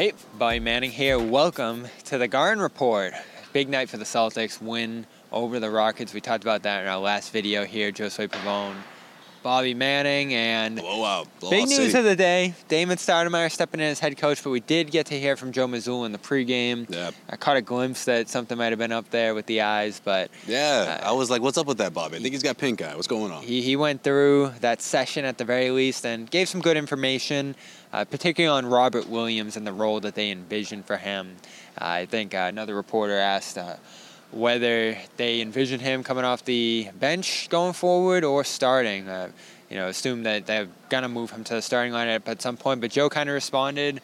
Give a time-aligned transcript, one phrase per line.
[0.00, 1.18] Hey, Bobby Manning here.
[1.18, 3.12] Welcome to the Garden Report.
[3.52, 4.58] Big night for the Celtics.
[4.58, 6.14] Win over the Rockets.
[6.14, 7.92] We talked about that in our last video here.
[7.92, 8.76] Josue Pavone,
[9.42, 11.26] Bobby Manning, and Blowout.
[11.40, 11.98] Blowout big news city.
[11.98, 12.54] of the day.
[12.68, 15.66] Damon Stoudamire stepping in as head coach, but we did get to hear from Joe
[15.66, 16.86] Mazzulla in the pregame.
[16.90, 17.10] Yeah.
[17.28, 20.30] I caught a glimpse that something might have been up there with the eyes, but
[20.46, 22.16] Yeah, Uh, I was like, "What's up with that, Bobby?
[22.16, 22.94] I think he's got pink eye.
[22.94, 26.48] What's going on?" he, he went through that session at the very least and gave
[26.48, 27.54] some good information,
[27.92, 31.36] uh, particularly on Robert Williams and the role that they envisioned for him.
[31.80, 33.76] Uh, I think uh, another reporter asked uh,
[34.32, 39.08] whether they envision him coming off the bench going forward or starting.
[39.08, 39.30] Uh,
[39.68, 42.80] you know, assume that they're gonna move him to the starting lineup at some point.
[42.80, 44.00] But Joe kind of responded,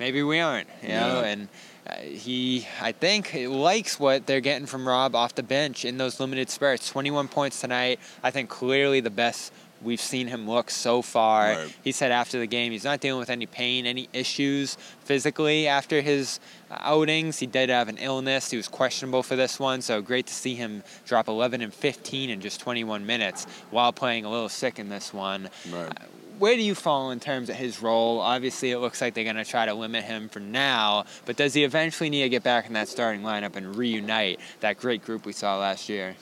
[0.00, 1.26] "Maybe we aren't." You know, Yeah.
[1.26, 1.48] and
[1.88, 6.18] uh, he, I think, likes what they're getting from Rob off the bench in those
[6.18, 6.88] limited spurts.
[6.88, 8.00] 21 points tonight.
[8.22, 9.52] I think clearly the best
[9.84, 11.52] we've seen him look so far.
[11.52, 11.76] Right.
[11.82, 16.00] He said after the game he's not dealing with any pain, any issues physically after
[16.00, 16.40] his
[16.70, 17.38] uh, outings.
[17.38, 18.50] He did have an illness.
[18.50, 22.30] He was questionable for this one, so great to see him drop 11 and 15
[22.30, 25.50] in just 21 minutes while playing a little sick in this one.
[25.70, 25.88] Right.
[25.88, 26.04] Uh,
[26.38, 28.20] where do you fall in terms of his role?
[28.20, 31.54] Obviously, it looks like they're going to try to limit him for now, but does
[31.54, 35.26] he eventually need to get back in that starting lineup and reunite that great group
[35.26, 36.16] we saw last year?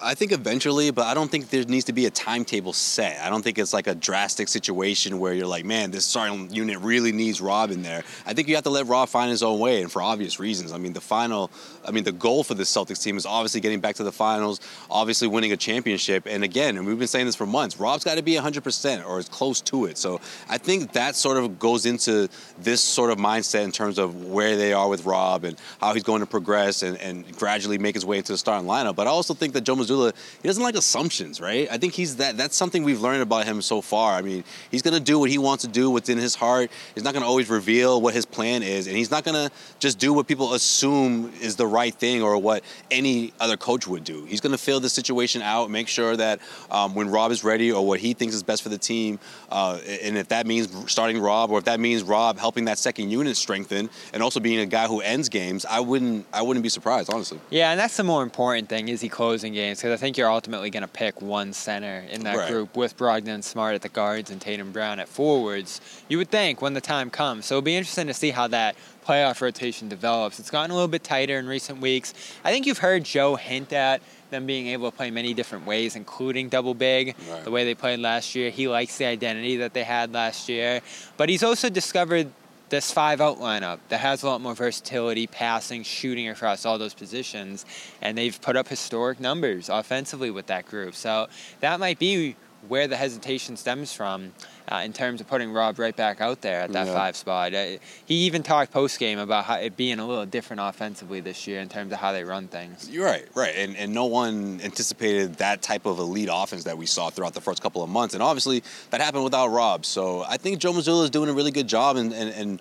[0.00, 3.20] I think eventually, but I don't think there needs to be a timetable set.
[3.20, 6.78] I don't think it's like a drastic situation where you're like, man, this starting unit
[6.80, 8.04] really needs Rob in there.
[8.26, 10.72] I think you have to let Rob find his own way, and for obvious reasons.
[10.72, 11.50] I mean, the final,
[11.84, 14.60] I mean, the goal for the Celtics team is obviously getting back to the finals,
[14.90, 16.26] obviously winning a championship.
[16.26, 19.18] And again, and we've been saying this for months, Rob's got to be 100% or
[19.18, 19.98] as close to it.
[19.98, 22.28] So I think that sort of goes into
[22.60, 26.04] this sort of mindset in terms of where they are with Rob and how he's
[26.04, 28.94] going to progress and, and gradually make his way into the starting lineup.
[28.94, 31.68] But I also think that Joe He doesn't like assumptions, right?
[31.70, 32.36] I think he's that.
[32.36, 34.14] That's something we've learned about him so far.
[34.14, 36.70] I mean, he's to do what he wants to do within his heart.
[36.94, 40.12] He's not to always reveal what his plan is, and he's not to just do
[40.12, 44.24] what people assume is the right thing or what any other coach would do.
[44.24, 47.86] He's to fill the situation out, make sure that um, when Rob is ready or
[47.86, 49.18] what he thinks is best for the team,
[49.50, 53.10] uh, and if that means starting Rob or if that means Rob helping that second
[53.10, 56.26] unit strengthen and also being a guy who ends games, I wouldn't.
[56.32, 57.40] I wouldn't be surprised, honestly.
[57.50, 60.30] Yeah, and that's the more important thing is he closing games because I think you're
[60.30, 62.50] ultimately going to pick one center in that Right.
[62.50, 65.80] group with Brogdon and Smart at the guards and Tatum Brown at forwards.
[66.08, 67.46] You would think when the time comes.
[67.46, 70.38] So it'll be interesting to see how that playoff rotation develops.
[70.38, 72.12] It's gotten a little bit tighter in recent weeks.
[72.44, 75.96] I think you've heard Joe hint at them being able to play many different ways,
[75.96, 77.42] including double big, Right.
[77.44, 78.50] the way they played last year.
[78.50, 80.82] He likes the identity that they had last year.
[81.16, 82.30] But he's also discovered
[82.68, 86.94] this five out lineup that has a lot more versatility, passing, shooting across all those
[86.94, 87.64] positions,
[88.02, 90.94] and they've put up historic numbers offensively with that group.
[90.94, 91.28] So
[91.60, 92.36] that might be
[92.66, 94.32] where the hesitation stems from
[94.70, 96.94] uh, in terms of putting Rob right back out there at that Yeah.
[96.94, 97.54] five spot.
[97.54, 101.46] Uh, he even talked post game about how it being a little different offensively this
[101.46, 102.88] year in terms of how they run things.
[102.90, 106.86] You're right, right, and and no one anticipated that type of elite offense that we
[106.86, 109.84] saw throughout the first couple of months, and obviously that happened without Rob.
[109.84, 112.60] So I think Joe Mazzulla is doing a really good job in, in, in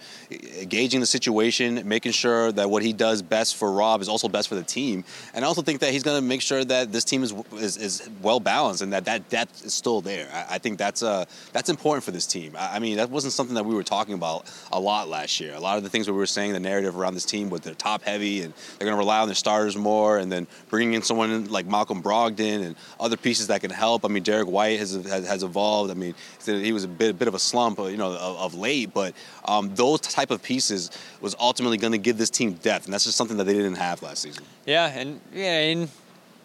[0.69, 4.47] gauging the situation, making sure that what he does best for Rob is also best
[4.47, 5.03] for the team,
[5.33, 7.77] and I also think that he's going to make sure that this team is, is
[7.77, 10.27] is well balanced and that that depth is still there.
[10.33, 12.55] I, I think that's uh that's important for this team.
[12.57, 15.53] I, I mean that wasn't something that we were talking about a lot last year.
[15.53, 17.61] A lot of the things that we were saying, the narrative around this team was
[17.61, 20.93] they're top heavy and they're going to rely on their starters more, and then bringing
[20.93, 24.05] in someone like Malcolm Brogdon and other pieces that can help.
[24.05, 25.91] I mean, Derrick White has has, has evolved.
[25.91, 26.15] I mean,
[26.45, 29.13] he was a bit a bit of a slump, you know, of, of late, but
[29.45, 30.91] um, those type of pieces
[31.21, 33.75] was ultimately going to give this team depth, and that's just something that they didn't
[33.75, 34.43] have last season.
[34.65, 35.89] Yeah, and yeah, in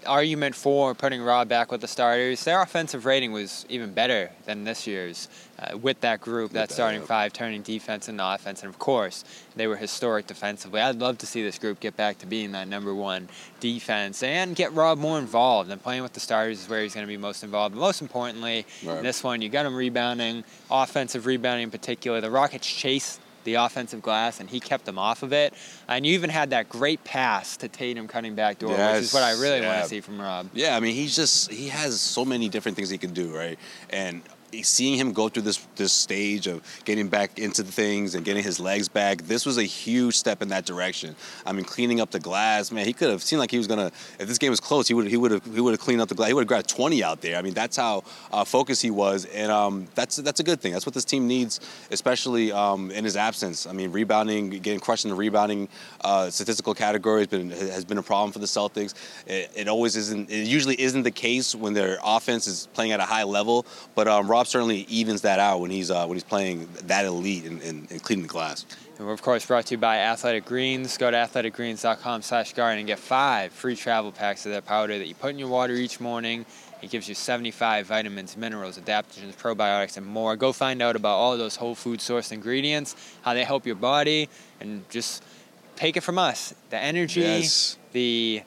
[0.06, 4.64] argument for putting Rob back with the starters, their offensive rating was even better than
[4.64, 5.28] this year's
[5.58, 8.62] uh, with that group, that starting five, turning defense into offense.
[8.62, 9.25] And of course,
[9.56, 10.81] they were historic defensively.
[10.81, 13.28] I'd love to see this group get back to being that number one
[13.60, 15.70] defense and get Rob more involved.
[15.70, 17.75] And playing with the starters is where he's going to be most involved.
[17.75, 18.99] But most importantly, Right.
[18.99, 22.20] in this one, you got him rebounding, offensive rebounding in particular.
[22.20, 25.54] The Rockets chased the offensive glass, and he kept them off of it.
[25.88, 29.22] And you even had that great pass to Tatum cutting back door, which is what
[29.22, 30.48] I Yes, really want to see from Rob.
[30.54, 33.58] Yeah, I mean, he's just he has so many different things he can do, right?
[33.90, 34.22] And
[34.60, 38.60] seeing him go through this this stage of getting back into things and getting his
[38.60, 41.16] legs back, this was a huge step in that direction.
[41.46, 43.90] I mean, cleaning up the glass, man, he could have seemed like he was gonna.
[44.19, 46.08] If this game was close, he would he would have he would have cleaned up
[46.08, 46.28] the glass.
[46.28, 47.37] He would have grabbed 20 out there.
[47.37, 50.72] I mean, that's how uh, focused he was, and um, that's that's a good thing.
[50.72, 51.60] That's what this team needs,
[51.90, 53.66] especially um, in his absence.
[53.66, 55.69] I mean, rebounding, getting crushed in the rebounding
[56.02, 58.94] uh, statistical category has been has been a problem for the Celtics.
[59.26, 60.31] It, it, always isn't.
[60.31, 63.64] It usually isn't the case when their offense is playing at a high level,
[63.94, 67.44] but um, Rob certainly evens that out when he's uh, when he's playing that elite
[67.44, 68.66] and, and, and cleaning the glass.
[68.98, 70.96] And we're of course brought to you by Athletic Greens.
[70.96, 75.06] Go to athleticgreens.com slash garden and get five free travel packs of that powder that
[75.06, 76.46] you put in your water each morning.
[76.82, 80.36] It gives you 75 vitamins, minerals, adaptogens, probiotics, and more.
[80.36, 84.28] Go find out about all those whole food source ingredients, how they help your body,
[84.60, 85.22] and just
[85.76, 86.52] take it from us.
[86.70, 87.78] The energy, yes.
[87.92, 88.42] the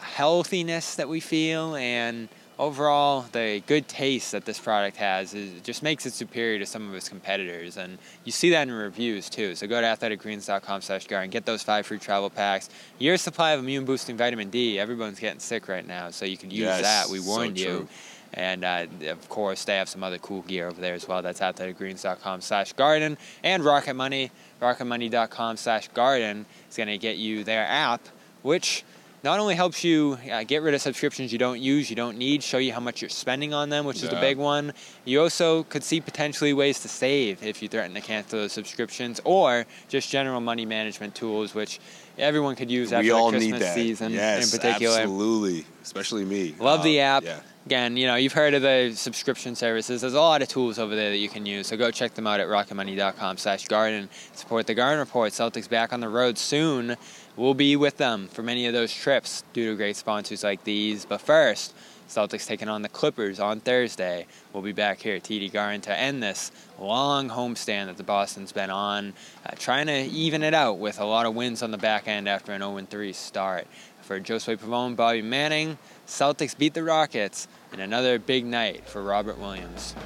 [0.00, 2.28] healthiness that we feel, and
[2.58, 6.88] overall the good taste that this product has is just makes it superior to some
[6.88, 9.54] of its competitors and you see that in reviews too.
[9.54, 12.70] So go to athleticgreens.com slash gar and get those five free travel packs.
[12.98, 16.50] Year's supply of immune boosting vitamin d everyone's getting sick right now so you can
[16.50, 17.08] use yes, that.
[17.10, 17.88] We warned so you.
[18.32, 21.20] and uh, of course they have some other cool gear over there as well.
[21.20, 23.18] That's athleticgreens.com slash garden.
[23.42, 24.30] And rocket money
[24.62, 28.00] rocketmoney.com slash garden is going to get you their app
[28.46, 28.84] which
[29.22, 32.42] not only helps you uh, get rid of subscriptions you don't use, you don't need,
[32.42, 34.04] show you how much you're spending on them, which yeah.
[34.04, 34.72] is the big one.
[35.04, 39.20] You also could see potentially ways to save if you threaten to cancel those subscriptions,
[39.24, 41.80] or just general money management tools, which
[42.18, 43.74] everyone could use after we all the Christmas need that.
[43.74, 44.98] season yes, in particular.
[44.98, 46.54] Absolutely, especially me.
[46.58, 47.24] Love the um, app.
[47.24, 47.40] Yeah.
[47.66, 50.00] Again, you know, you've heard of the subscription services.
[50.00, 51.66] There's a lot of tools over there that you can use.
[51.66, 54.08] So go check them out at rocketmoney.com slash garden.
[54.34, 55.32] Support the Garden Report.
[55.32, 56.94] Celtics back on the road soon.
[57.34, 61.04] We'll be with them for many of those trips due to great sponsors like these.
[61.04, 61.74] But first,
[62.08, 64.26] Celtics taking on the Clippers on Thursday.
[64.52, 68.52] We'll be back here at TD Garden to end this long homestand that the Boston's
[68.52, 69.12] been on,
[69.44, 72.28] uh, trying to even it out with a lot of wins on the back end
[72.28, 73.66] after an 0-3 start.
[74.06, 79.36] For Josue Pavone, Bobby Manning, Celtics beat the Rockets in another big night for Robert
[79.36, 79.96] Williams.